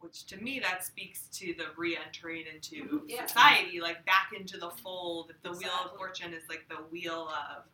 [0.00, 3.26] Which to me that speaks to the re-entering into Yeah.
[3.26, 5.32] society, like back into the fold.
[5.42, 7.68] The Wheel of Fortune is like the wheel of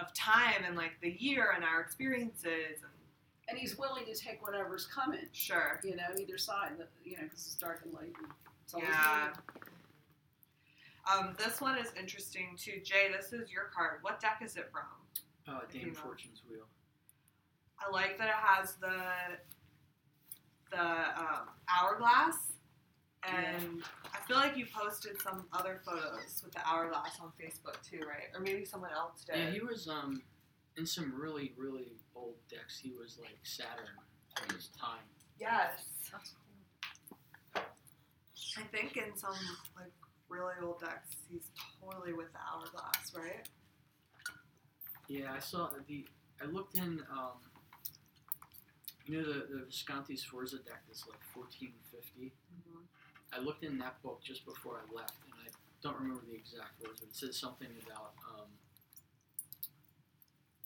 [0.00, 2.90] of of time and like the year and our experiences and
[3.48, 5.80] And he's willing to take whatever's coming, sure.
[5.82, 6.72] you know, either side,
[7.04, 8.12] you know, because it's dark and light.
[8.22, 8.32] And
[8.64, 9.32] it's always Yeah.
[11.10, 12.80] Um, this one is interesting too.
[12.84, 13.98] Jay, this is your card.
[14.02, 14.82] What deck is it from?
[15.52, 15.94] Uh, If you know.
[15.94, 16.66] Fortune's Wheel.
[17.78, 19.00] I like that it has the
[20.70, 22.36] the um, hourglass,
[23.24, 23.82] and
[24.14, 28.28] I feel like you posted some other photos with the hourglass on Facebook too, right?
[28.34, 29.36] Or maybe someone else did.
[29.38, 30.22] Yeah, he was um
[30.76, 32.78] in some really really old decks.
[32.78, 33.88] He was like Saturn
[34.36, 35.04] of his time.
[35.38, 36.30] yes, That's
[37.54, 37.62] cool.
[38.58, 39.34] I think in some
[39.76, 39.92] like
[40.28, 43.48] really old decks, he's totally with the hourglass, right?
[45.08, 46.06] Yeah, I saw the.
[46.42, 47.02] I looked in.
[47.10, 47.38] Um,
[49.06, 52.32] you know the the Visconti Sforza deck that's like fourteen fifty.
[52.54, 52.82] Mm-hmm.
[53.32, 55.48] I looked in that book just before I left, and I
[55.82, 58.50] don't remember the exact words, but it said something about um,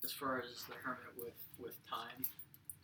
[0.02, 2.24] as far as the hermit with with time,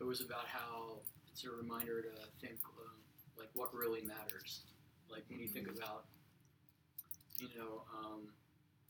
[0.01, 1.01] it was about how
[1.33, 3.01] it's a reminder to think um,
[3.39, 4.63] like what really matters.
[5.11, 6.05] Like when you think about,
[7.41, 8.29] you know, um,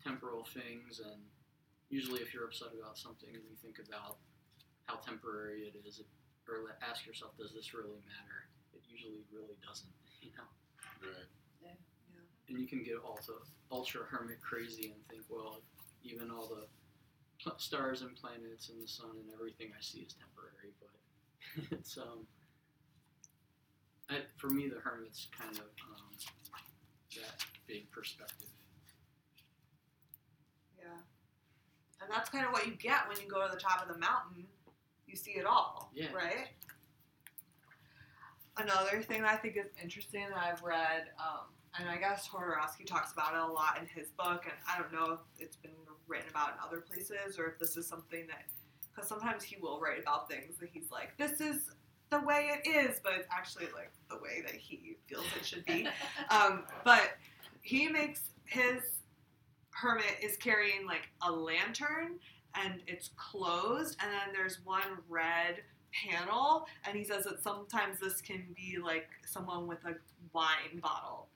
[0.04, 1.22] temporal things, and
[1.88, 4.18] usually if you're upset about something, and you think about
[4.86, 6.02] how temporary it is,
[6.48, 8.50] or ask yourself, does this really matter?
[8.74, 9.88] It usually really doesn't.
[10.20, 10.59] You know
[11.02, 11.76] Right.
[12.48, 13.34] and you can get also
[13.70, 15.62] ultra hermit crazy and think, well,
[16.02, 16.66] even all the
[17.42, 20.74] pl- stars and planets and the sun and everything I see is temporary.
[20.80, 22.26] But it's um,
[24.08, 26.10] I, for me, the hermit's kind of um,
[27.16, 28.48] that big perspective.
[30.78, 30.86] Yeah.
[32.02, 33.98] And that's kind of what you get when you go to the top of the
[34.00, 34.46] mountain.
[35.06, 36.12] You see it all, Yeah.
[36.14, 36.48] right?
[38.60, 41.46] Another thing that I think is interesting that I've read, um,
[41.78, 44.92] and I guess Jodorowsky talks about it a lot in his book, and I don't
[44.92, 45.70] know if it's been
[46.06, 48.44] written about in other places or if this is something that,
[48.92, 51.70] because sometimes he will write about things that he's like, this is
[52.10, 55.64] the way it is, but it's actually like the way that he feels it should
[55.64, 55.88] be.
[56.30, 57.12] Um, but
[57.62, 58.82] he makes his
[59.70, 62.18] hermit is carrying like a lantern
[62.54, 68.20] and it's closed, and then there's one red panel, and he says that sometimes this
[68.20, 69.94] can be like someone with a
[70.32, 71.26] wine bottle.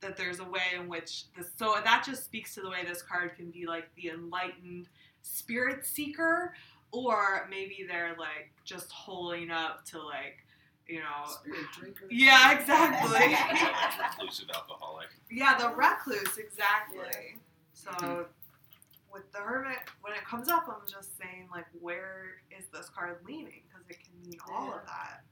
[0.00, 3.02] That there's a way in which this, so that just speaks to the way this
[3.02, 4.88] card can be like the enlightened
[5.22, 6.54] spirit seeker,
[6.92, 10.44] or maybe they're like just holding up to like,
[10.86, 12.06] you know, Spirit drinker.
[12.10, 13.34] yeah, exactly.
[14.20, 15.08] Reclusive alcoholic.
[15.30, 17.38] Yeah, the recluse, exactly.
[17.72, 18.26] So
[19.12, 23.18] with the hermit, when it comes up, I'm just saying like, where is this card
[23.26, 23.62] leaning?
[23.86, 25.22] Because it can mean all of that.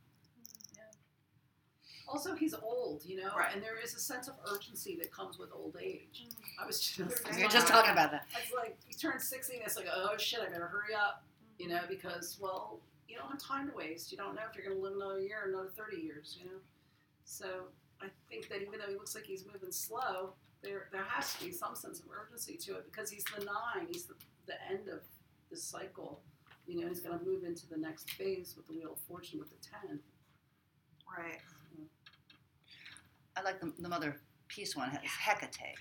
[2.06, 3.54] Also, he's old, you know, Right.
[3.54, 6.26] and there is a sense of urgency that comes with old age.
[6.26, 6.62] Mm-hmm.
[6.62, 6.98] I was just,
[7.34, 8.26] We were just talking about that.
[8.42, 11.24] It's like you turn sixty, and it's like, oh shit, I better hurry up,
[11.58, 14.12] you know, because well, you don't have time to waste.
[14.12, 16.44] You don't know if you're going to live another year, or another thirty years, you
[16.44, 16.58] know.
[17.24, 17.46] So
[18.02, 21.44] I think that even though he looks like he's moving slow, there there has to
[21.46, 23.86] be some sense of urgency to it because he's the nine.
[23.90, 24.14] He's the,
[24.46, 25.00] the end of
[25.50, 26.20] the cycle.
[26.66, 29.38] You know, he's going to move into the next phase with the Wheel of Fortune
[29.38, 30.00] with the ten.
[31.16, 31.38] Right.
[33.36, 34.16] I like the, the mother
[34.48, 34.90] peace one.
[35.02, 35.74] It's Hecate.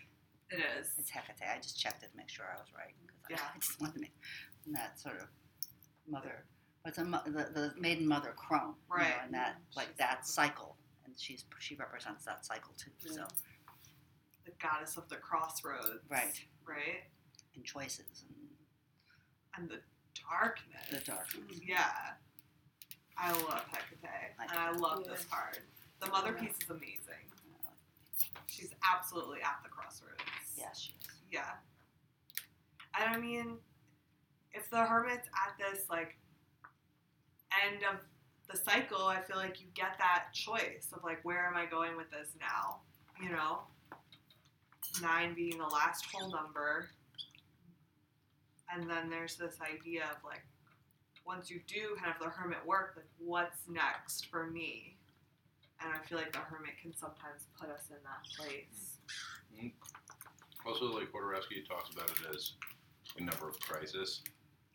[0.51, 0.87] It is.
[0.97, 1.47] It's Hecate.
[1.53, 2.93] I just checked it to make sure I was right.
[3.07, 3.49] 'cause I, Yeah.
[3.55, 4.13] I just wanted to make
[4.73, 5.27] that sort of
[6.07, 6.45] mother.
[6.85, 8.73] It's a, the, the maiden mother crone.
[8.91, 9.13] you know, Right.
[9.23, 9.77] and that mm-hmm.
[9.79, 12.91] like that cycle, and she's she represents that cycle too.
[13.05, 13.23] So
[14.45, 16.01] The goddess of the crossroads.
[16.09, 16.43] Right.
[16.67, 17.03] Right.
[17.55, 18.35] and choices and
[19.57, 19.79] And the
[20.29, 20.89] darkness.
[20.89, 21.27] the dark.
[21.29, 21.91] Mm, yeah.
[23.17, 24.33] I love Hecate.
[24.39, 25.11] I And I love Yeah.
[25.13, 25.59] this card.
[25.99, 27.29] The Mother Peace is amazing.
[28.47, 30.21] She's absolutely at the crossroads.
[30.57, 31.07] Yes, she is.
[31.31, 31.55] Yeah.
[32.99, 33.57] And I mean,
[34.51, 36.17] if the hermit's at this like
[37.63, 37.99] end of
[38.51, 41.95] the cycle, I feel like you get that choice of like, where am I going
[41.97, 42.81] with this now?
[43.21, 43.59] You know,
[45.01, 46.89] nine being the last whole number,
[48.73, 50.43] and then there's this idea of like,
[51.25, 54.97] once you do kind of the hermit work, like, what's next for me?
[55.81, 58.99] And I feel like the hermit can sometimes put us in that place.
[59.55, 60.67] Mm-hmm.
[60.67, 62.53] Also, like Jodorowsky talks about it as
[63.19, 64.23] a number of crisis,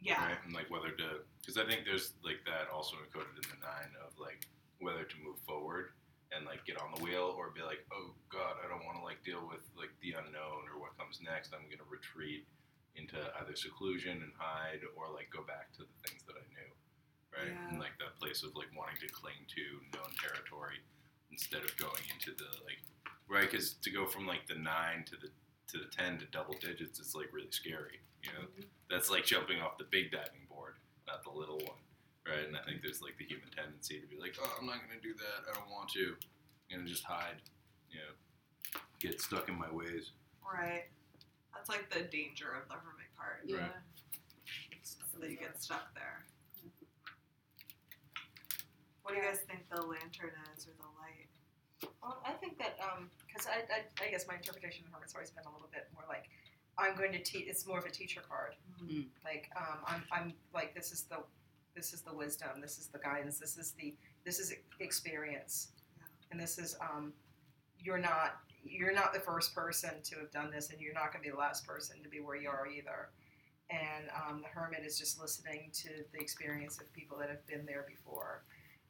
[0.00, 0.20] Yeah.
[0.20, 0.36] right?
[0.44, 3.92] And like whether to, because I think there's like that also encoded in the nine
[4.04, 4.44] of like
[4.80, 5.96] whether to move forward
[6.30, 9.04] and like get on the wheel or be like, oh god, I don't want to
[9.04, 11.56] like deal with like the unknown or what comes next.
[11.56, 12.44] I'm gonna retreat
[12.98, 16.70] into either seclusion and hide or like go back to the things that I knew,
[17.30, 17.54] right?
[17.54, 17.70] Yeah.
[17.70, 20.82] And like that place of like wanting to cling to known territory
[21.30, 22.82] instead of going into the like
[23.28, 25.28] right because to go from like the nine to the
[25.68, 28.66] to the ten to double digits it's like really scary you know mm-hmm.
[28.90, 30.74] that's like jumping off the big diving board
[31.06, 31.84] not the little one
[32.26, 34.80] right and i think there's like the human tendency to be like oh i'm not
[34.80, 36.16] going to do that i don't want to
[36.72, 37.44] I'm gonna just hide
[37.92, 40.12] you know get stuck in my ways
[40.48, 40.84] Right.
[41.58, 43.42] That's like the danger of the hermit card.
[43.44, 43.66] Yeah.
[44.86, 46.22] So that you get stuck there.
[49.02, 51.26] What do you guys think the lantern is or the light?
[52.02, 55.30] Well, I think that um because I, I, I guess my interpretation of Hermit's always
[55.30, 56.30] been a little bit more like
[56.78, 57.46] I'm going to teach.
[57.48, 58.54] It's more of a teacher card.
[58.84, 59.06] Mm.
[59.24, 61.16] Like um, I'm, I'm like this is the
[61.74, 62.60] this is the wisdom.
[62.60, 63.38] This is the guidance.
[63.40, 63.94] This is the
[64.24, 66.04] this is experience, Yeah.
[66.30, 67.12] and this is um,
[67.82, 71.22] you're not you're not the first person to have done this, and you're not going
[71.22, 73.08] to be the last person to be where you are either.
[73.70, 77.66] And um, the hermit is just listening to the experience of people that have been
[77.66, 78.42] there before,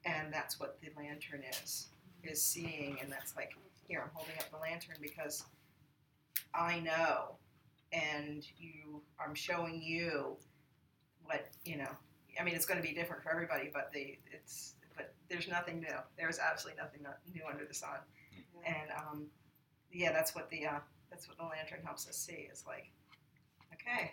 [0.05, 1.89] and that's what the lantern is
[2.25, 3.53] is seeing, and that's like
[3.87, 5.45] here I'm holding up the lantern because
[6.55, 7.37] I know,
[7.93, 10.37] and you I'm showing you
[11.25, 11.91] what you know.
[12.41, 15.81] I mean, it's going to be different for everybody, but the it's but there's nothing
[15.81, 15.97] new.
[16.17, 17.01] There's absolutely nothing
[17.33, 17.99] new under the sun,
[18.67, 19.27] and um,
[19.93, 22.49] yeah, that's what the uh, that's what the lantern helps us see.
[22.53, 22.91] Is like,
[23.75, 24.13] okay,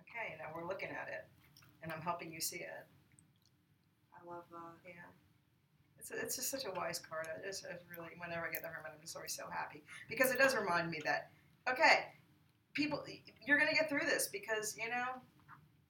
[0.00, 1.26] okay, now we're looking at it,
[1.82, 2.86] and I'm helping you see it.
[4.14, 4.74] I love that.
[4.86, 5.10] Yeah.
[5.98, 7.26] It's, it's just such a wise card.
[7.28, 10.30] I just I really, whenever I get the Hermit, I'm just always so happy because
[10.30, 11.30] it does remind me that,
[11.68, 12.12] okay,
[12.74, 13.02] people,
[13.46, 15.22] you're going to get through this because, you know,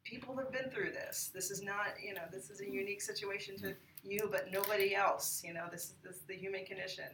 [0.05, 1.31] people have been through this.
[1.35, 5.43] This is not, you know, this is a unique situation to you, but nobody else.
[5.45, 7.07] You know, this, this is the human condition.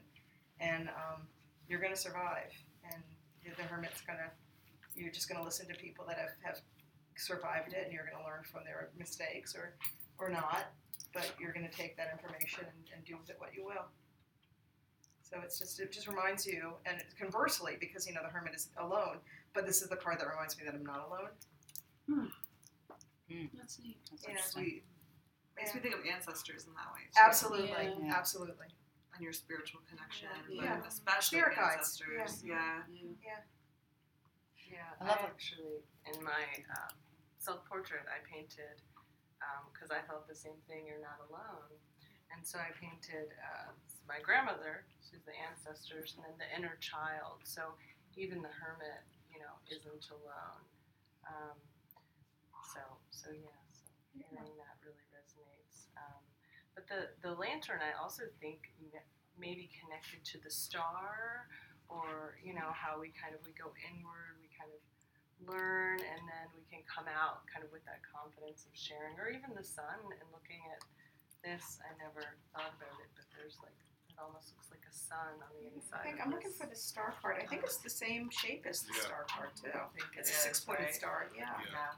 [0.61, 1.27] And um,
[1.69, 2.53] you're going to survive.
[2.93, 3.03] And
[3.45, 4.31] the, the Hermit's going to,
[4.95, 6.61] you're just going to listen to people that have, have
[7.17, 9.75] survived it and you're going to learn from their mistakes or,
[10.19, 10.67] or not
[11.13, 13.87] but you're going to take that information and, and do with it what you will.
[15.23, 18.69] So it's just it just reminds you, and conversely, because you know the hermit is
[18.79, 19.19] alone,
[19.55, 22.29] but this is the card that reminds me that I'm not alone.
[23.57, 23.99] That's neat.
[24.11, 24.41] That's Yeah.
[24.43, 24.85] Sweet.
[25.57, 25.75] Makes Yeah.
[25.77, 27.03] me think of ancestors in that way.
[27.05, 27.21] too.
[27.21, 28.15] Absolutely, Yeah.
[28.17, 28.67] absolutely.
[29.21, 30.81] And your spiritual connection, Yeah.
[30.81, 32.41] but especially Spirit ancestors.
[32.41, 32.81] Yeah.
[33.21, 33.45] Yeah.
[34.65, 36.41] Yeah, I I, love actually, in my
[36.81, 36.97] um,
[37.37, 38.81] self portrait, I painted
[39.77, 40.89] because I felt the same thing.
[40.89, 41.69] You're not alone,
[42.33, 43.77] and so I painted uh,
[44.09, 47.45] my grandmother, she's the ancestors, and then the inner child.
[47.45, 47.77] So
[48.17, 50.65] even the hermit, you know, isn't alone.
[51.29, 51.61] Um,
[52.73, 52.81] so
[53.13, 53.85] so yeah, so
[54.17, 55.93] hearing that really resonates.
[56.01, 56.25] Um,
[56.81, 59.05] but the the lantern, I also think m-
[59.37, 61.45] maybe connected to the star
[61.93, 64.81] or you know how we kind of we go inward we kind of
[65.49, 69.33] learn and then we can come out kind of with that confidence of sharing or
[69.33, 70.81] even the sun and looking at
[71.41, 72.21] this i never
[72.53, 73.73] thought about it but there's like
[74.13, 76.77] it almost looks like a sun on the I inside think I'm looking for the
[76.77, 77.41] star card.
[77.41, 79.09] I think it's the same shape as the Yeah.
[79.09, 79.73] star card too.
[79.73, 81.01] I think it It's a is, six-pointed right?
[81.01, 81.33] star.
[81.33, 81.49] Yeah.
[81.65, 81.73] Yeah.
[81.73, 81.95] Yeah.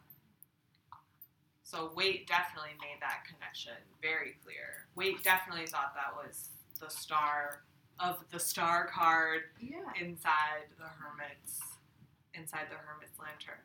[1.62, 4.86] So Waite definitely made that connection very clear.
[4.94, 7.62] Waite definitely thought that was the star
[8.00, 9.92] of the star card Yeah.
[10.00, 11.60] inside the hermit's
[12.34, 13.58] inside the hermit's lantern.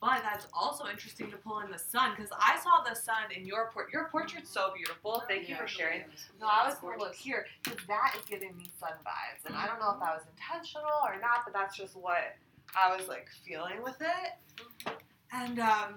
[0.00, 3.44] But that's also interesting to pull in the sun because I saw the sun in
[3.44, 3.92] your port.
[3.92, 4.76] Your portrait's so mm-hmm.
[4.76, 5.20] beautiful.
[5.22, 6.04] Oh, Thank you for sharing.
[6.40, 9.66] No, I was gonna look here because that is giving me sun vibes, and I
[9.66, 10.54] don't know if that was mm-hmm.
[10.54, 12.36] intentional or not, but that's just what
[12.74, 14.64] I was like feeling with it.
[14.86, 14.96] Mm-hmm.
[15.32, 15.94] And um,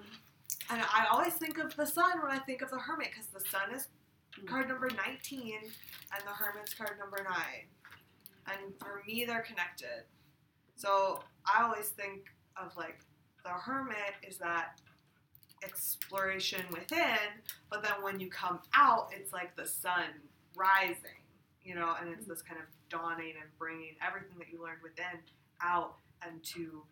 [0.70, 3.48] and I always think of the sun when I think of the hermit because the
[3.50, 3.88] sun is
[4.40, 4.46] mm.
[4.46, 7.66] card number nineteen, and the hermit's card number nine,
[8.46, 10.04] and for me they're connected.
[10.76, 12.26] So I always think
[12.60, 13.00] of like
[13.44, 14.80] the hermit is that
[15.62, 17.18] exploration within,
[17.70, 20.04] but then when you come out, it's like the sun
[20.54, 21.22] rising,
[21.62, 22.28] you know, and it's mm.
[22.28, 25.20] this kind of dawning and bringing everything that you learned within
[25.62, 26.82] out and to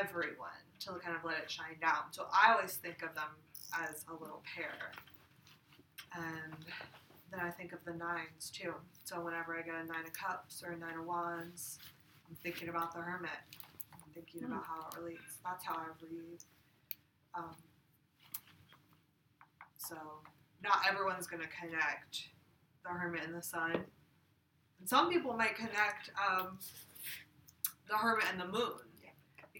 [0.00, 2.10] everyone to kind of let it shine down.
[2.10, 3.30] So I always think of them
[3.74, 4.92] as a little pair.
[6.14, 6.64] And
[7.30, 8.74] then I think of the nines too.
[9.04, 11.78] So whenever I get a nine of cups or a nine of wands,
[12.28, 13.30] I'm thinking about the hermit.
[13.92, 15.38] I'm thinking about how it relates.
[15.44, 16.42] That's how I read.
[17.34, 17.54] Um,
[19.76, 19.96] so
[20.62, 22.28] not everyone's going to connect
[22.84, 23.84] the hermit and the sun.
[24.80, 26.58] And some people might connect um,
[27.88, 28.85] the hermit and the moon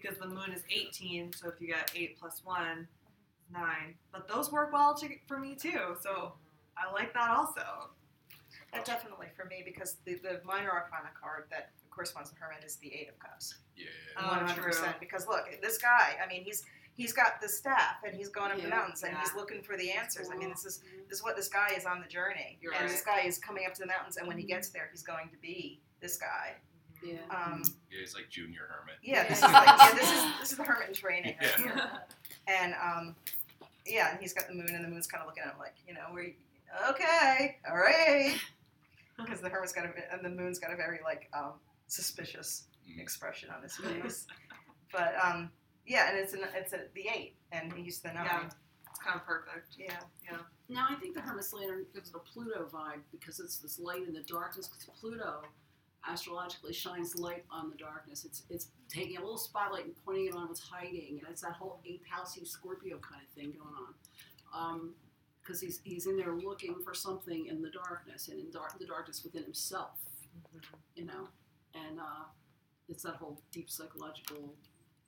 [0.07, 1.33] because the moon is 18.
[1.33, 2.87] So if you get 8 plus 1,
[3.51, 3.63] 9.
[4.11, 5.95] But those work well to, for me too.
[6.01, 6.33] So
[6.77, 7.89] I like that also.
[8.73, 12.75] That definitely for me because the, the minor arcana card that corresponds to hermit is
[12.77, 13.55] the eight of cups.
[13.75, 13.85] Yeah.
[14.19, 14.63] Oh, One hundred true.
[14.63, 14.99] percent.
[14.99, 16.17] Because look, this guy.
[16.23, 16.63] I mean, he's
[16.95, 19.77] he's got the staff and he's going up the Yeah, mountains and he's looking for
[19.77, 20.29] the answers.
[20.31, 21.07] I mean, this is mm-hmm.
[21.09, 22.57] this is what this guy is on the journey.
[22.61, 22.89] You're and right.
[22.89, 24.55] this guy is coming up to the mountains, and when he mm-hmm.
[24.55, 26.55] gets there, he's going to be this guy.
[27.03, 27.17] Yeah.
[27.29, 28.95] Um, Yeah, he's like junior hermit.
[29.01, 31.63] yeah, this is like, yeah, this is this is the hermit in training right Yeah.
[31.73, 31.91] here.
[32.49, 33.15] And um,
[33.85, 35.75] yeah, and he's got the moon, and the moon's kind of looking at him like,
[35.85, 36.33] you know, we're
[36.89, 38.37] okay, all right,
[39.17, 41.53] because the hermit's got a and the moon's got a very like um,
[41.87, 43.01] suspicious Mm.
[43.01, 44.27] expression on his face.
[44.93, 45.51] but um,
[45.85, 48.23] yeah, and it's an, it's a, the eight, and he's the nine.
[48.25, 48.43] Yeah.
[48.89, 49.75] It's kind of perfect.
[49.77, 49.91] Yeah.
[50.23, 50.37] Yeah.
[50.69, 54.07] Now I think the hermit's Lantern gives it a Pluto vibe because it's this light
[54.07, 54.69] in the darkness.
[54.69, 55.41] Because Pluto
[56.05, 58.25] astrologically shines light on the darkness.
[58.25, 61.53] It's it's taking a little spotlight and pointing it on what's hiding, and it's that
[61.53, 63.75] whole eighth housey Scorpio kind of thing going
[64.53, 64.91] on.
[65.41, 68.85] Because he's he's in there looking for something in the darkness and in dark the
[68.85, 69.99] darkness within himself,
[70.95, 71.29] you know,
[71.73, 72.25] and uh,
[72.89, 74.53] it's that whole deep psychological.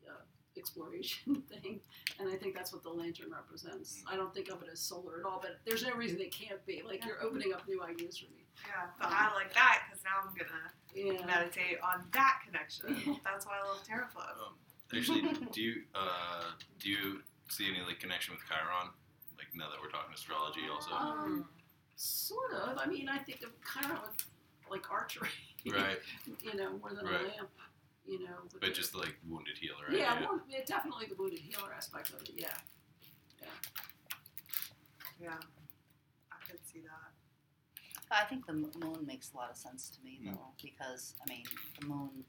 [0.07, 0.13] Uh,
[0.57, 1.79] exploration thing
[2.19, 5.19] and i think that's what the lantern represents i don't think of it as solar
[5.19, 8.17] at all but there's no reason it can't be like you're opening up new ideas
[8.17, 12.41] for me Yeah, but I like that because now I'm gonna yeah meditate on that
[12.45, 13.19] connection.
[13.23, 14.35] That's why I love tarot club.
[14.45, 14.53] Um,
[14.97, 15.21] actually,
[15.51, 18.89] do you uh, do you see any like connection with Chiron?
[19.37, 20.91] Like now that we're talking astrology, also.
[20.91, 21.45] Um,
[21.95, 22.77] sort of.
[22.77, 24.15] I mean, I think of kind of
[24.69, 25.29] like archery.
[25.65, 25.99] Right.
[26.41, 27.19] You know, more than Right.
[27.19, 27.49] a lamp.
[28.07, 28.31] You know.
[28.43, 30.27] with But the- just like wounded healer, Yeah, idea.
[30.29, 32.31] well, yeah, definitely the wounded healer aspect of it.
[32.37, 32.47] Yeah.
[33.41, 33.47] Yeah.
[35.21, 35.35] Yeah,
[36.31, 37.08] I could see that.
[38.11, 40.33] I think the moon makes a lot of sense to me Mm.
[40.33, 41.45] though, because I mean
[41.79, 42.25] the moon.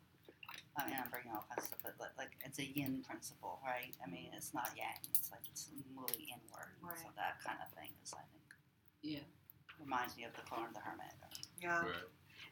[0.76, 3.60] I mean, I'm bringing all kinds of stuff, but like, like it's a yin principle,
[3.64, 3.94] right?
[4.04, 4.98] I mean, it's not yang.
[5.14, 6.70] It's like it's moving inward.
[6.98, 8.54] So that kind of thing is, I think,
[9.02, 9.20] Yeah.
[9.78, 11.12] reminds me of the Clone of the Hermit.
[11.60, 11.84] Yeah.
[11.84, 11.94] Right.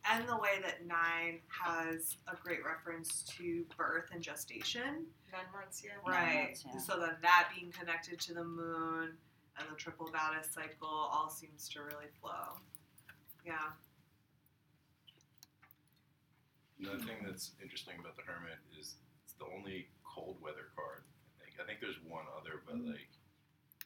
[0.05, 5.07] And the way that nine has a great reference to birth and gestation.
[5.33, 5.95] Nine months, yeah.
[6.05, 6.45] Right.
[6.47, 6.79] months, yeah.
[6.79, 9.17] So then that being connected to the moon
[9.59, 12.59] and the triple goddess cycle all seems to really flow.
[13.45, 13.73] Yeah.
[16.79, 21.03] Another thing that's interesting about the Hermit is it's the only cold weather card.
[21.43, 21.59] I think.
[21.59, 22.95] I think there's one other, but Mm-hmm.
[22.95, 23.11] like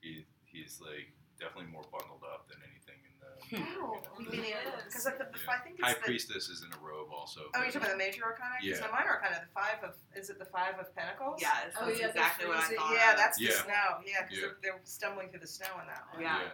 [0.05, 1.09] he he's like
[1.41, 3.31] definitely more bundled up than anything in the.
[3.49, 4.85] You know, you mean Yes.
[4.85, 5.53] because I, th- Yeah.
[5.57, 6.05] I think High the.
[6.05, 7.49] Priestess is in a robe also.
[7.57, 8.61] Oh, you're talking about the major arcana?
[8.61, 8.85] 'Cause Yeah.
[8.85, 11.41] the minor arcana, the five of is it the five of pentacles?
[11.41, 12.93] Yes, that's Oh, yeah, the exactly what I freezing- thought.
[12.93, 13.17] Yeah, of.
[13.17, 13.65] that's the Yeah.
[13.65, 13.89] snow.
[14.05, 14.41] Yeah, because Yeah.
[14.61, 16.21] they're, they're stumbling through the snow in that one.
[16.21, 16.53] Yeah.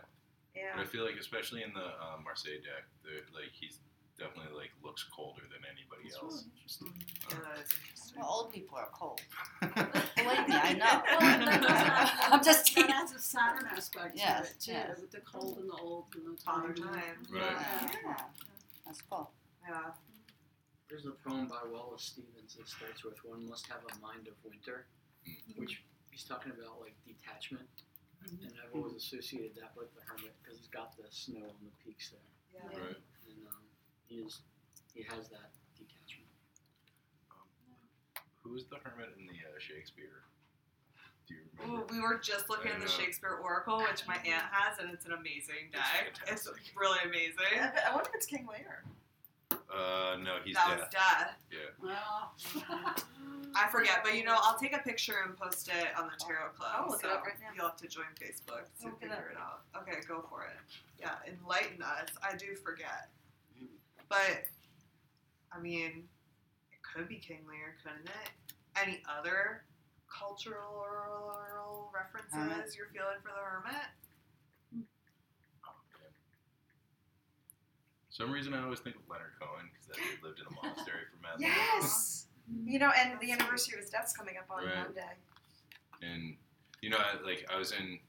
[0.58, 0.74] Yeah.
[0.74, 3.78] But I feel like, especially in the um, Marseille deck, the, like he's
[4.18, 6.42] definitely like looks colder than anybody That's else.
[6.42, 6.90] really interesting.
[7.30, 8.18] Yeah, that is interesting.
[8.18, 9.20] Well, old people are cold.
[9.62, 10.94] Believe me, I know.
[11.06, 12.90] Well, that does have- I'm just that teasing.
[12.90, 14.98] adds a Saturn aspect Yes, to it too, yes.
[15.00, 16.90] with the cold and the old and the Father time.
[16.90, 17.16] time.
[17.30, 17.42] Right.
[17.42, 17.92] Yeah, Yeah.
[18.04, 18.16] yeah.
[18.84, 19.30] That's cool.
[19.62, 19.94] Yeah.
[20.90, 24.34] There's a poem by Wallace Stevens that starts with "One must have a mind of
[24.42, 24.86] winter,"
[25.56, 27.68] which he's talking about like detachment,
[28.26, 31.72] and I've always associated that with the hermit because he's got the snow on the
[31.84, 32.20] peaks there,
[32.54, 32.68] Yeah.
[32.72, 32.86] Yeah.
[32.92, 33.00] Right.
[33.30, 33.62] and um,
[34.06, 34.40] he is
[34.94, 36.28] he has that detachment.
[38.42, 40.24] Who is the hermit in the uh, Shakespeare?
[41.28, 41.92] Do you Ooh, remember?
[41.92, 42.90] we were just looking I at the know.
[42.98, 45.84] Shakespeare Oracle, which my aunt has, and it's an amazing deck.
[46.08, 46.72] It's, fantastic.
[46.74, 47.52] really amazing.
[47.60, 48.82] I, I wonder if it's King Lear.
[49.70, 50.78] Uh, no, he's that dead.
[50.78, 51.36] was death.
[51.52, 51.58] Yeah.
[51.82, 52.32] Well,
[53.54, 56.50] I forget, but you know, I'll take a picture and post it on the Tarot
[56.56, 56.70] Club.
[56.74, 57.48] I'll look it so up right now.
[57.54, 59.60] You'll have to join Facebook to I'll look it figure it out.
[59.82, 60.56] Okay, go for it.
[60.98, 62.08] Yeah, enlighten us.
[62.22, 63.10] I do forget.
[64.08, 64.44] But,
[65.52, 66.08] I mean,
[66.72, 68.30] it could be King Lear, couldn't it?
[68.80, 69.64] Any other
[70.08, 72.74] cultural references Hermit.
[72.74, 73.88] you're feeling for the Hermit?
[74.72, 76.10] Oh, man.
[78.18, 81.06] Some reason I always think of Leonard Cohen because that dude lived in a monastery
[81.06, 81.54] for mad long.
[81.54, 82.26] Yes.
[82.66, 84.74] You know, and the anniversary of his death's coming up on Right.
[84.74, 85.14] Monday.
[86.02, 86.34] And
[86.82, 88.00] you know, I, like I was in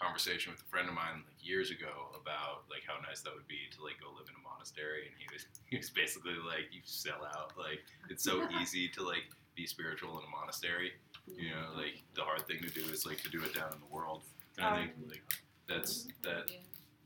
[0.00, 3.46] conversation with a friend of mine like years ago about like how nice that would
[3.48, 6.72] be to like go live in a monastery, and he was he was basically like,
[6.72, 7.52] you sell out.
[7.60, 10.92] Like it's so easy to like be spiritual in a monastery.
[11.28, 11.84] You know, mm-hmm.
[11.84, 14.24] like the hard thing to do is like to do it down in the world.
[14.56, 15.24] And I think like
[15.68, 16.28] that's mm-hmm.
[16.28, 16.50] that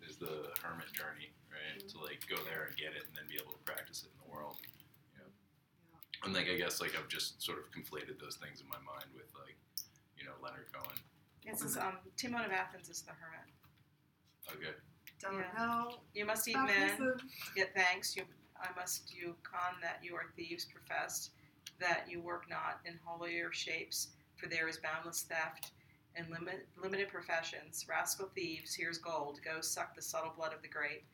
[0.09, 1.35] is the hermit journey,
[1.73, 1.89] right?
[1.89, 4.19] To like go there and get it, and then be able to practice it in
[4.23, 4.57] the world.
[5.15, 5.31] You know?
[6.25, 9.11] And like I guess like I've just sort of conflated those things in my mind
[9.15, 9.57] with like
[10.19, 10.97] you know Leonard Cohen.
[11.45, 13.47] This is um, Timon of Athens is the hermit.
[14.51, 14.75] Okay.
[15.21, 15.53] Don't Yeah.
[15.57, 15.99] know.
[16.15, 17.31] You must eat Stop men, listening.
[17.55, 18.17] get thanks.
[18.17, 18.25] You,
[18.61, 21.31] I must you con that you are thieves professed,
[21.81, 25.71] that you work not in holier shapes, for there is boundless theft
[26.17, 27.87] and limit, limited professions.
[27.89, 29.41] Rascal thieves, here's gold.
[29.45, 31.05] Go suck the subtle blood of the grape,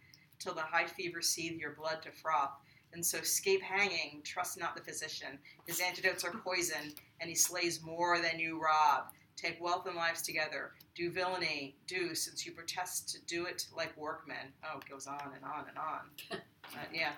[0.42, 2.50] till the high fever seethe your blood to froth.
[2.92, 5.38] And so scape hanging, trust not the physician.
[5.66, 9.04] His antidotes are poison, and he slays more than you rob.
[9.36, 10.72] Take wealth and lives together.
[10.94, 14.52] Do villainy, do, since you protest to do it like workmen.
[14.62, 16.40] Oh, it goes on and on and on.
[16.74, 17.10] Uh, yeah,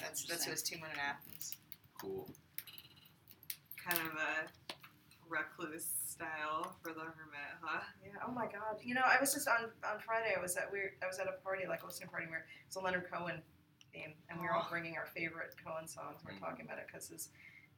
[0.00, 1.58] that's that's who his Timon of Athens.
[2.00, 2.30] Cool.
[3.84, 4.74] Kind of a
[5.28, 7.80] recluse style for the Hermit, huh?
[8.02, 8.16] Yeah.
[8.26, 8.80] Oh my God.
[8.82, 10.34] You know, I was just on on Friday.
[10.36, 12.46] I was at we were, I was at a party like a listening party where
[12.66, 13.42] it's a Leonard Cohen
[13.92, 16.22] theme, and we were all bringing our favorite Cohen songs.
[16.24, 16.40] We We're Mhm.
[16.40, 17.28] talking about it because his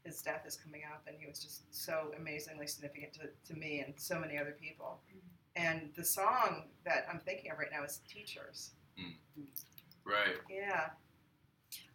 [0.05, 3.81] his death is coming up, and he was just so amazingly significant to, to me
[3.81, 5.03] and so many other people.
[5.13, 5.21] Mm.
[5.57, 9.15] And the song that I'm thinking of right now is "Teachers." Mm.
[9.39, 9.47] Mm.
[10.05, 10.37] Right.
[10.49, 10.91] Yeah.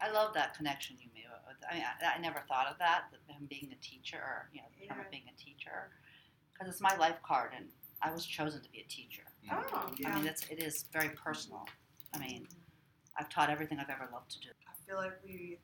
[0.02, 1.24] I love that connection you made.
[1.72, 4.62] I, mean, I, I never thought of that, that him being a teacher, or you
[4.62, 5.10] know, him Yeah.
[5.10, 5.90] being a teacher,
[6.64, 7.66] because it's my life card, and
[8.02, 9.24] I was chosen to be a teacher.
[9.50, 9.64] Mm.
[9.74, 9.92] Oh.
[10.06, 11.66] I mean, it's it is very personal.
[12.14, 12.48] I mean,
[13.18, 14.50] I've taught everything I've ever loved to do.
[14.68, 15.60] I feel like we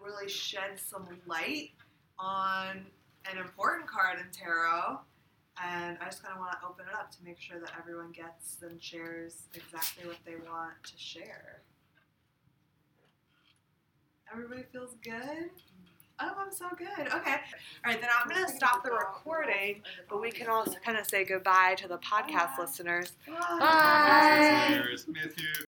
[0.00, 1.70] really shed some light
[2.18, 2.86] on
[3.30, 5.00] an important card in tarot.
[5.64, 8.12] And I just kind of want to open it up to make sure that everyone
[8.12, 11.62] gets and shares exactly what they want to share.
[14.30, 15.48] Everybody feels good?
[16.18, 16.88] Oh, I'm so good.
[16.88, 17.10] Okay.
[17.12, 17.18] All
[17.84, 21.24] right, then I'm going to stop the recording, but we can also kind of say
[21.24, 23.12] goodbye to the podcast listeners.
[23.26, 23.58] Bye.
[23.60, 24.68] Bye.
[24.70, 25.65] Listeners, Matthew.